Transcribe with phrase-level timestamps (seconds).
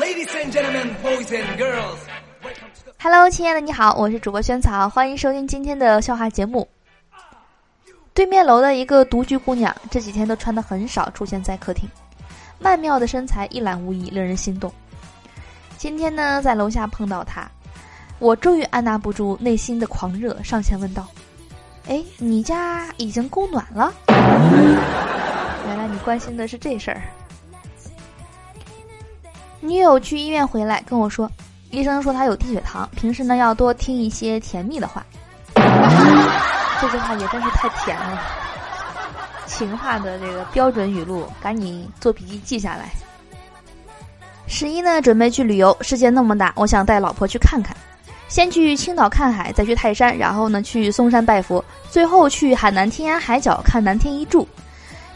[0.00, 1.98] Ladies and gentlemen, boys and girls.
[3.00, 6.68] Hello，亲爱的，你好，我是主播萱草，欢迎收听今天的笑话节目。
[8.14, 11.88] 对面楼的一个独居姑娘，这几天都穿的很少出现在客厅，
[12.60, 14.72] 曼妙的身材一览无遗，令人心动。
[15.76, 17.50] 今天呢，在楼下碰到她，
[18.20, 21.08] 我终于按捺不住内心的狂热，上前问道
[21.88, 23.92] ：“哎，你家已经供暖了？”
[25.66, 27.02] 原来你关心的是这事儿。
[29.60, 31.30] 女友去医院回来跟我说。
[31.70, 35.04] 医生说她有低血糖，平时呢要多听一些甜蜜的话。
[35.54, 38.22] 这句话也真是太甜了，
[39.46, 42.88] 情话的这个标准语录，赶紧做笔记记下来。
[44.46, 47.76] 十一呢准备去旅游，世界那么大，我想带老婆去看看。
[48.28, 54.48] 先去青岛看海，再去泰山，然后呢去嵩山拜佛，最后去海南天涯海角看南天一柱。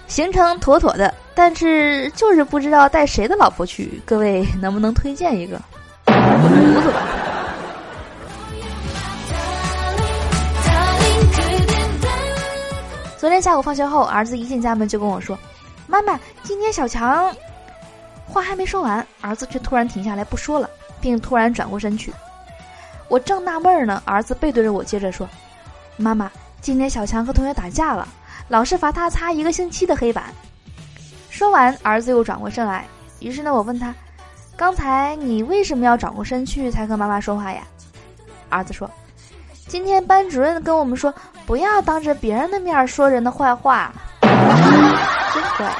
[0.06, 5.60] 行程妥妥的，但是就是不知道带谁的老婆去，各位能不能推荐一个？
[13.18, 15.38] 昨天下午放学后，儿子一进家门就跟我说
[15.86, 17.34] ：“妈妈，今天小强……”
[18.26, 20.68] 话还没说完，儿子却突然停下来不说了，
[21.00, 22.12] 并突然转过身去。
[23.08, 25.28] 我正纳闷呢，儿子背对着我接着说
[25.96, 28.06] ：“妈妈，今天小强和同学打架了，
[28.48, 30.24] 老师罚他擦一个星期的黑板。”
[31.32, 32.84] 说完，儿子又转过身来。
[33.18, 33.92] 于是呢，我问他。
[34.54, 37.62] 刚才你为什么要转过身去才和妈妈说话呀？
[38.50, 38.88] 儿子说
[39.66, 41.12] ：“今天班主任跟我们说，
[41.46, 43.90] 不要当着别人的面说人的坏话。
[44.20, 45.74] ”真乖。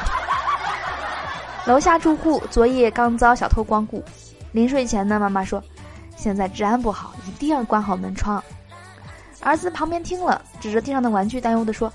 [1.67, 4.03] 楼下住户昨夜刚遭小偷光顾，
[4.53, 5.63] 临睡前呢，妈妈说
[6.17, 8.43] ：“现在治安不好，一定要关好门窗。”
[9.45, 11.93] 儿子旁边听了，指着地上的玩具，担忧的说：“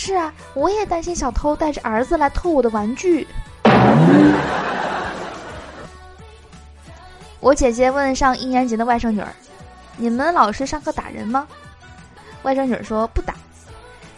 [0.00, 3.26] 是啊，我也担心小偷带着儿子来偷我的玩具。”
[7.40, 9.26] 我姐姐问上一年级的外甥女儿
[9.98, 11.48] ：“你们老师上课打人吗？”
[12.44, 13.34] 外甥女说：“不打。”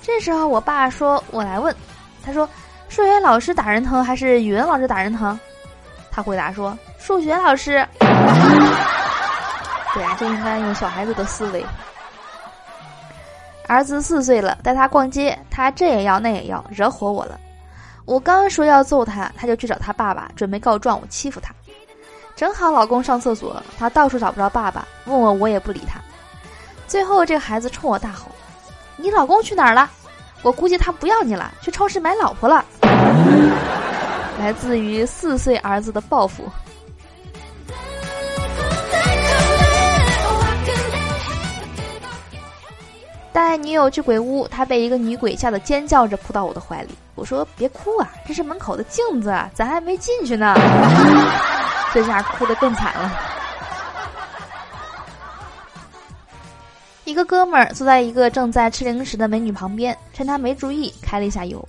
[0.03, 1.75] 这时候我爸说：“我来问。”
[2.23, 2.47] 他说
[2.91, 5.39] ：“数学老师打人疼还是语文老师打人疼？”
[6.13, 7.89] 他回答说：“数学老师。”
[9.95, 11.65] 对啊，就应该用小孩子的思维。
[13.71, 17.39] 儿子四岁了，带他逛街，他这也要那也要，惹火我了。
[18.05, 21.55] 我刚说要揍他，他就去找他爸爸，准备告状我欺负他。
[22.35, 26.01] 正好老公上厕所，他到处找不着爸爸，问我我也不理他。
[26.89, 28.27] 最后这个孩子冲我大吼
[28.99, 29.89] ：“你老公去哪儿了？
[30.43, 32.65] 我估计他不要你了，去超市买老婆了。”
[34.41, 36.43] 来自于四岁儿子的报复。
[43.71, 46.89] 女友去鬼屋，他被一个女鬼吓得尖叫着扑到我的怀里。
[47.15, 50.57] 我说：“别哭啊，这是门口的镜子啊，咱还没进去呢。
[51.95, 53.13] ”这下哭得更惨了。
[57.05, 61.65] 一个哥们儿坐在一个正在吃零食的美女旁边，趁她没注意开了一下油。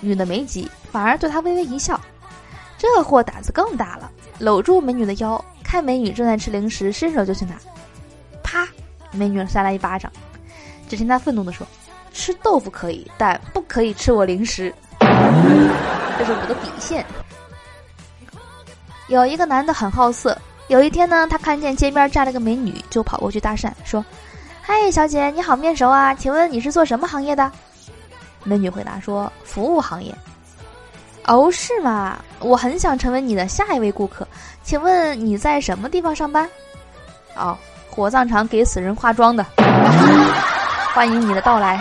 [0.00, 1.98] 女的没急，反而对他微微一笑。
[2.76, 4.10] 这货胆子更大了，
[4.40, 7.54] 搂住美女的腰，看美女正在吃零食，伸手就去拿。
[8.42, 8.68] 啪！
[9.10, 10.12] 美女扇来一巴掌。
[10.88, 11.66] 只听他愤怒地说
[12.12, 17.04] ：“吃豆腐可以，但不可以吃我零食，这是我的底线。”
[19.08, 20.36] 有一个男的很好色，
[20.68, 24.04] 有一天呢，他看见街边站了个美女，就跑过去搭讪，说
[24.62, 27.50] ：“嗨，小姐，你好面熟啊，请问你是做什么行业的？”
[28.44, 30.14] 美女回答说：“服务行业。”
[31.26, 32.18] 哦，是吗？
[32.40, 34.26] 我很想成为你的下一位顾客，
[34.62, 36.48] 请问你在什么地方上班？
[37.34, 37.56] 哦，
[37.90, 39.44] 火葬场给死人化妆的，
[40.94, 41.76] 欢迎你的到来。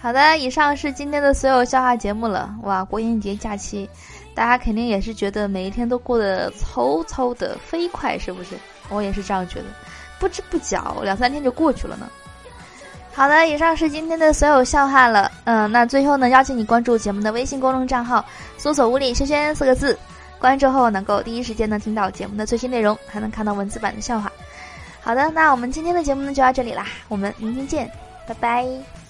[0.00, 2.54] 好的，以上是今天的所有笑话节目了。
[2.62, 3.86] 哇，国庆节假期，
[4.34, 8.54] 大家肯定也是觉得每一天都过得嗖嗖的飞快，是不是？
[8.88, 9.66] 我也是这样觉得，
[10.18, 12.08] 不知不觉两三天就过去了呢。
[13.12, 15.30] 好的，以上是今天的所有笑话了。
[15.44, 18.24] 嗯，那最后呢，邀请你关注节目的微信公众账号，
[18.56, 19.98] 搜索“物理轩轩”四个字，
[20.38, 24.32] 关注后能够第一时间能听到节目的最新内容，还能看到文字版的笑话。
[25.04, 27.90] 好的，那我们今天的节目呢就到这里啦，我们明天见，
[28.26, 29.03] 拜拜。